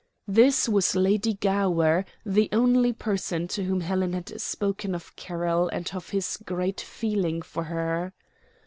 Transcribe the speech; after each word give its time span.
This 0.27 0.67
was 0.67 0.95
Lady 0.95 1.35
Gower, 1.35 2.05
the 2.25 2.49
only 2.51 2.91
person 2.91 3.47
to 3.49 3.65
whom 3.65 3.81
Helen 3.81 4.13
had 4.13 4.41
spoken 4.41 4.95
of 4.95 5.15
Carroll 5.15 5.67
and 5.67 5.87
of 5.93 6.09
his 6.09 6.37
great 6.43 6.81
feeling 6.81 7.43
for 7.43 7.65
her. 7.65 8.11